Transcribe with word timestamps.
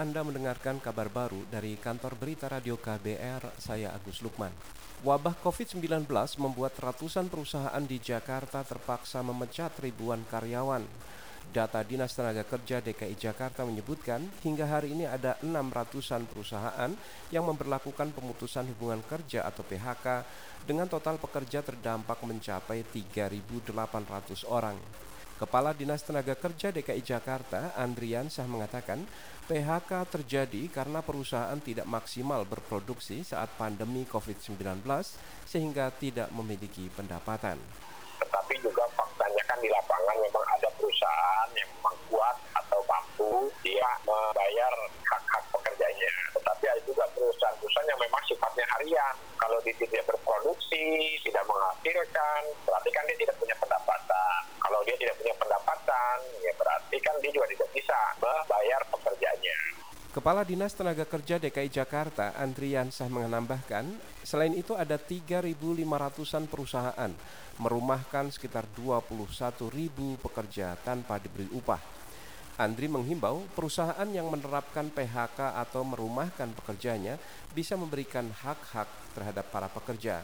Anda 0.00 0.24
mendengarkan 0.24 0.80
kabar 0.80 1.12
baru 1.12 1.44
dari 1.52 1.76
kantor 1.76 2.16
berita 2.16 2.48
radio 2.48 2.80
KBR, 2.80 3.60
saya 3.60 3.92
Agus 3.92 4.24
Lukman. 4.24 4.48
Wabah 5.04 5.36
COVID-19 5.44 6.08
membuat 6.40 6.72
ratusan 6.80 7.28
perusahaan 7.28 7.84
di 7.84 8.00
Jakarta 8.00 8.64
terpaksa 8.64 9.20
memecat 9.20 9.76
ribuan 9.84 10.24
karyawan. 10.24 10.88
Data 11.52 11.84
Dinas 11.84 12.16
Tenaga 12.16 12.48
Kerja 12.48 12.80
DKI 12.80 13.12
Jakarta 13.12 13.60
menyebutkan 13.68 14.24
hingga 14.40 14.64
hari 14.64 14.96
ini 14.96 15.04
ada 15.04 15.36
600-an 15.44 16.24
perusahaan 16.24 16.92
yang 17.28 17.44
memperlakukan 17.44 18.16
pemutusan 18.16 18.72
hubungan 18.72 19.04
kerja 19.04 19.44
atau 19.44 19.60
PHK 19.68 20.24
dengan 20.64 20.88
total 20.88 21.20
pekerja 21.20 21.60
terdampak 21.60 22.24
mencapai 22.24 22.88
3.800 22.88 24.48
orang. 24.48 24.80
Kepala 25.40 25.72
Dinas 25.72 26.04
Tenaga 26.04 26.36
Kerja 26.36 26.68
DKI 26.68 27.00
Jakarta, 27.00 27.72
Andrian 27.72 28.28
Sah 28.28 28.44
mengatakan, 28.44 29.08
PHK 29.48 30.04
terjadi 30.12 30.68
karena 30.68 31.00
perusahaan 31.00 31.56
tidak 31.56 31.88
maksimal 31.88 32.44
berproduksi 32.44 33.24
saat 33.24 33.48
pandemi 33.56 34.04
COVID-19 34.04 34.84
sehingga 35.48 35.88
tidak 35.96 36.28
memiliki 36.36 36.92
pendapatan. 36.92 37.56
Tetapi 38.20 38.54
juga 38.60 38.84
faktanya 38.92 39.40
kan 39.48 39.56
di 39.64 39.72
lapangan 39.72 40.16
memang 40.20 40.44
ada 40.60 40.68
perusahaan 40.76 41.48
yang 41.56 41.72
memang 41.72 41.96
kuat 42.12 42.36
atau 42.60 42.80
mampu 42.84 43.48
dia 43.64 43.88
membayar 44.04 44.74
hak-hak 45.08 45.44
pekerjanya. 45.56 46.12
Tetapi 46.36 46.64
ada 46.68 46.82
juga 46.84 47.08
perusahaan-perusahaan 47.16 47.88
yang 47.88 48.00
memang 48.04 48.22
sifatnya 48.28 48.68
harian. 48.76 49.14
Kalau 49.40 49.56
dia 49.64 49.72
tidak 49.72 50.04
berproduksi, 50.04 51.16
tidak 51.24 51.48
menghasilkan, 51.48 52.40
berarti 52.68 52.88
kan 52.92 53.02
dia 53.08 53.16
tidak 53.24 53.36
punya 53.40 53.56
pendapatan 53.56 54.19
kalau 54.70 54.86
dia 54.86 54.94
tidak 55.02 55.18
punya 55.18 55.34
pendapatan, 55.34 56.16
ya 56.46 56.52
berarti 56.54 56.96
kan 57.02 57.14
dia 57.18 57.30
juga 57.34 57.50
tidak 57.50 57.68
bisa 57.74 57.98
membayar 58.22 58.80
pekerjaannya. 58.86 59.58
Kepala 60.14 60.46
Dinas 60.46 60.74
Tenaga 60.78 61.06
Kerja 61.10 61.42
DKI 61.42 61.70
Jakarta, 61.74 62.38
Andrian 62.38 62.94
Sah 62.94 63.10
menambahkan, 63.10 63.90
selain 64.22 64.54
itu 64.54 64.78
ada 64.78 64.94
3.500-an 64.94 66.46
perusahaan 66.46 67.10
merumahkan 67.58 68.30
sekitar 68.30 68.70
21.000 68.78 69.66
pekerja 70.22 70.78
tanpa 70.86 71.18
diberi 71.18 71.50
upah. 71.50 71.82
Andri 72.62 72.86
menghimbau 72.86 73.50
perusahaan 73.54 74.06
yang 74.06 74.30
menerapkan 74.30 74.86
PHK 74.92 75.58
atau 75.66 75.82
merumahkan 75.82 76.54
pekerjanya 76.62 77.18
bisa 77.50 77.74
memberikan 77.74 78.30
hak-hak 78.30 78.86
terhadap 79.18 79.50
para 79.50 79.66
pekerja. 79.66 80.22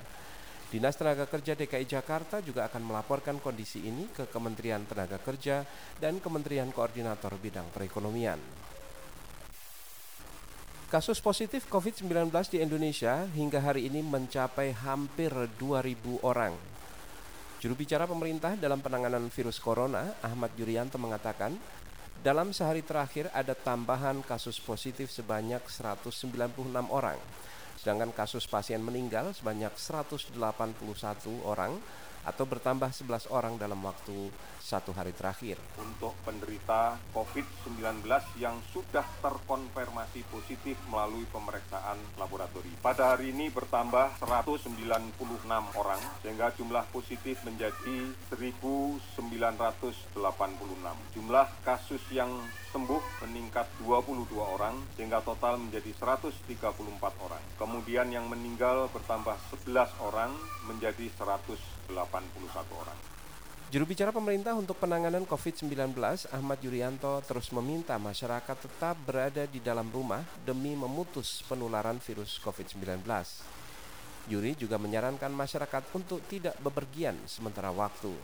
Dinas 0.67 0.98
Tenaga 0.98 1.31
Kerja 1.31 1.55
DKI 1.55 1.86
Jakarta 1.86 2.42
juga 2.42 2.67
akan 2.67 2.91
melaporkan 2.91 3.39
kondisi 3.39 3.86
ini 3.86 4.11
ke 4.11 4.27
Kementerian 4.27 4.83
Tenaga 4.83 5.22
Kerja 5.22 5.62
dan 6.03 6.19
Kementerian 6.19 6.75
Koordinator 6.75 7.39
Bidang 7.39 7.70
Perekonomian. 7.70 8.42
Kasus 10.91 11.22
positif 11.22 11.70
COVID-19 11.70 12.11
di 12.50 12.59
Indonesia 12.67 13.31
hingga 13.31 13.62
hari 13.62 13.87
ini 13.87 14.03
mencapai 14.03 14.75
hampir 14.75 15.31
2.000 15.31 16.27
orang. 16.27 16.59
Juru 17.62 17.75
bicara 17.78 18.11
pemerintah 18.11 18.59
dalam 18.59 18.83
penanganan 18.83 19.31
virus 19.31 19.62
corona, 19.62 20.19
Ahmad 20.19 20.50
Yuryanto 20.59 20.98
mengatakan, 20.98 21.55
dalam 22.27 22.50
sehari 22.50 22.83
terakhir 22.83 23.31
ada 23.31 23.55
tambahan 23.55 24.19
kasus 24.27 24.59
positif 24.59 25.14
sebanyak 25.14 25.62
196 25.62 26.34
orang 26.91 27.19
Sedangkan 27.87 28.11
kasus 28.11 28.51
pasien 28.51 28.83
meninggal 28.83 29.31
sebanyak 29.31 29.70
181 29.79 30.34
orang 31.47 31.79
atau 32.27 32.42
bertambah 32.42 32.91
11 32.91 33.30
orang 33.30 33.55
dalam 33.55 33.78
waktu 33.86 34.34
satu 34.58 34.91
hari 34.91 35.14
terakhir. 35.14 35.62
Untuk 35.78 36.19
penderita 36.27 36.98
COVID-19 37.14 38.02
yang 38.42 38.58
sudah 38.74 39.06
terkonfirmasi 39.22 40.27
positif 40.27 40.74
melalui 40.91 41.22
pemeriksaan 41.30 41.94
laboratorium. 42.19 42.74
Pada 42.82 43.14
hari 43.14 43.30
ini 43.30 43.47
bertambah 43.54 44.19
196 44.19 45.14
orang, 45.78 46.02
sehingga 46.19 46.50
jumlah 46.58 46.82
positif 46.91 47.38
menjadi 47.47 48.10
1.986. 48.34 50.19
Jumlah 51.15 51.47
kasus 51.62 52.03
yang 52.10 52.34
sembuh 52.75 53.22
meningkat 53.22 53.70
22 53.86 54.34
orang, 54.42 54.75
sehingga 54.98 55.22
total 55.22 55.62
menjadi 55.62 55.94
134 55.94 57.15
orang. 57.22 57.42
Kemudian 57.54 58.10
yang 58.10 58.26
meninggal 58.26 58.91
bertambah 58.91 59.38
11 59.62 59.94
orang 60.03 60.34
menjadi 60.66 61.06
181 61.88 62.82
orang. 62.82 62.98
Juru 63.66 63.82
bicara 63.82 64.14
pemerintah 64.14 64.54
untuk 64.54 64.78
penanganan 64.78 65.26
COVID-19, 65.26 65.91
Ahmad 66.30 66.58
Yuryanto, 66.62 67.19
terus 67.26 67.50
meminta 67.50 67.98
masyarakat 67.98 68.56
tetap 68.62 68.94
berada 69.02 69.42
di 69.42 69.58
dalam 69.58 69.91
rumah 69.91 70.22
demi 70.47 70.78
memutus 70.78 71.42
penularan 71.50 71.98
virus 71.98 72.38
COVID-19. 72.38 73.02
Yuri 74.30 74.54
juga 74.54 74.78
menyarankan 74.78 75.34
masyarakat 75.34 75.82
untuk 75.98 76.22
tidak 76.30 76.54
bepergian 76.62 77.19
sementara 77.26 77.74
waktu. 77.74 78.14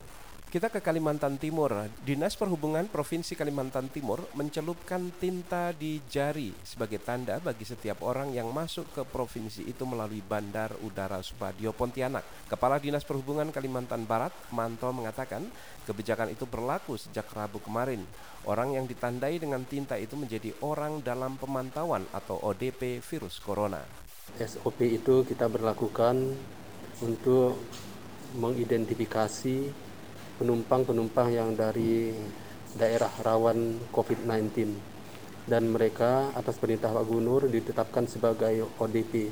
Kita 0.53 0.69
ke 0.69 0.85
Kalimantan 0.85 1.41
Timur. 1.41 1.89
Dinas 2.05 2.37
Perhubungan 2.37 2.85
Provinsi 2.85 3.33
Kalimantan 3.33 3.89
Timur 3.89 4.21
mencelupkan 4.37 5.09
tinta 5.17 5.73
di 5.73 5.97
jari 6.05 6.53
sebagai 6.61 7.01
tanda 7.01 7.41
bagi 7.41 7.65
setiap 7.65 8.05
orang 8.05 8.37
yang 8.37 8.53
masuk 8.53 8.85
ke 8.93 9.01
provinsi 9.01 9.65
itu 9.65 9.81
melalui 9.89 10.21
Bandar 10.21 10.77
Udara 10.85 11.25
Supadio 11.25 11.73
Pontianak. 11.73 12.21
Kepala 12.45 12.77
Dinas 12.77 13.01
Perhubungan 13.01 13.49
Kalimantan 13.49 14.05
Barat, 14.05 14.29
Manto 14.53 14.93
mengatakan, 14.93 15.41
kebijakan 15.89 16.29
itu 16.29 16.45
berlaku 16.45 17.01
sejak 17.01 17.33
Rabu 17.33 17.57
kemarin. 17.57 18.05
Orang 18.45 18.77
yang 18.77 18.85
ditandai 18.85 19.41
dengan 19.41 19.65
tinta 19.65 19.97
itu 19.97 20.13
menjadi 20.13 20.53
orang 20.61 21.01
dalam 21.01 21.33
pemantauan 21.33 22.05
atau 22.13 22.37
ODP 22.37 23.01
virus 23.01 23.41
corona. 23.41 23.81
SOP 24.37 24.85
itu 24.85 25.25
kita 25.25 25.49
berlakukan 25.49 26.37
untuk 27.01 27.57
mengidentifikasi 28.37 29.82
penumpang-penumpang 30.37 31.29
yang 31.33 31.53
dari 31.53 32.13
daerah 32.73 33.11
rawan 33.21 33.89
COVID-19 33.93 34.73
dan 35.45 35.67
mereka 35.69 36.31
atas 36.33 36.55
perintah 36.55 36.89
Pak 36.89 37.05
Gubernur 37.05 37.45
ditetapkan 37.51 38.07
sebagai 38.07 38.65
ODP. 38.79 39.29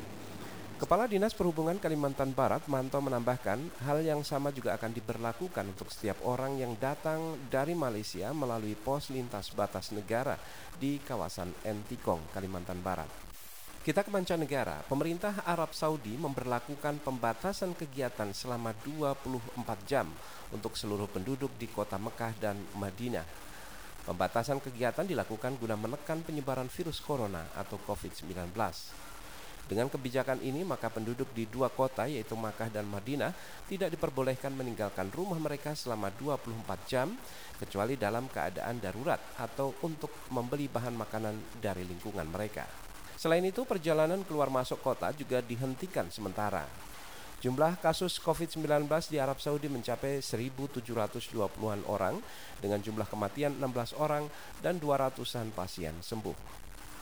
Kepala 0.81 1.05
Dinas 1.05 1.37
Perhubungan 1.37 1.77
Kalimantan 1.77 2.33
Barat 2.33 2.65
Manto 2.65 2.97
menambahkan 2.97 3.85
hal 3.85 4.01
yang 4.01 4.25
sama 4.25 4.49
juga 4.49 4.73
akan 4.73 4.89
diberlakukan 4.89 5.65
untuk 5.77 5.93
setiap 5.93 6.17
orang 6.25 6.57
yang 6.57 6.73
datang 6.81 7.37
dari 7.53 7.77
Malaysia 7.77 8.33
melalui 8.33 8.73
pos 8.73 9.13
lintas 9.13 9.53
batas 9.53 9.93
negara 9.93 10.41
di 10.81 10.97
kawasan 11.05 11.53
Entikong, 11.69 12.25
Kalimantan 12.33 12.81
Barat. 12.81 13.30
Kita 13.81 14.05
ke 14.05 14.13
mancanegara, 14.13 14.85
pemerintah 14.85 15.41
Arab 15.41 15.73
Saudi 15.73 16.13
memperlakukan 16.13 17.01
pembatasan 17.01 17.73
kegiatan 17.73 18.29
selama 18.29 18.77
24 18.85 19.41
jam 19.89 20.05
untuk 20.53 20.77
seluruh 20.77 21.09
penduduk 21.09 21.49
di 21.57 21.65
kota 21.65 21.97
Mekah 21.97 22.29
dan 22.37 22.61
Madinah. 22.77 23.25
Pembatasan 24.05 24.61
kegiatan 24.61 25.01
dilakukan 25.01 25.57
guna 25.57 25.73
menekan 25.73 26.21
penyebaran 26.21 26.69
virus 26.69 27.01
corona 27.01 27.41
atau 27.57 27.81
COVID-19. 27.81 28.53
Dengan 29.65 29.89
kebijakan 29.89 30.45
ini, 30.45 30.61
maka 30.61 30.93
penduduk 30.93 31.33
di 31.33 31.49
dua 31.49 31.73
kota 31.73 32.05
yaitu 32.05 32.37
Makkah 32.37 32.69
dan 32.69 32.85
Madinah 32.85 33.33
tidak 33.65 33.97
diperbolehkan 33.97 34.53
meninggalkan 34.53 35.09
rumah 35.09 35.41
mereka 35.41 35.73
selama 35.73 36.13
24 36.21 36.53
jam 36.85 37.17
kecuali 37.57 37.97
dalam 37.97 38.29
keadaan 38.29 38.77
darurat 38.77 39.17
atau 39.41 39.73
untuk 39.81 40.13
membeli 40.29 40.69
bahan 40.69 40.93
makanan 40.93 41.57
dari 41.57 41.81
lingkungan 41.81 42.29
mereka. 42.29 42.90
Selain 43.21 43.45
itu, 43.45 43.61
perjalanan 43.69 44.25
keluar 44.25 44.49
masuk 44.49 44.81
kota 44.81 45.13
juga 45.13 45.45
dihentikan 45.45 46.09
sementara. 46.09 46.65
Jumlah 47.37 47.77
kasus 47.77 48.17
COVID-19 48.17 48.89
di 49.13 49.21
Arab 49.21 49.37
Saudi 49.37 49.69
mencapai 49.69 50.25
1.720-an 50.25 51.85
orang 51.85 52.17
dengan 52.57 52.81
jumlah 52.81 53.05
kematian 53.05 53.61
16 53.61 53.93
orang 54.01 54.25
dan 54.65 54.81
200-an 54.81 55.53
pasien 55.53 55.93
sembuh. 56.01 56.37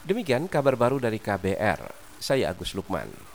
Demikian 0.04 0.52
kabar 0.52 0.76
baru 0.76 1.00
dari 1.00 1.24
KBR. 1.24 1.88
Saya 2.20 2.52
Agus 2.52 2.76
Lukman. 2.76 3.30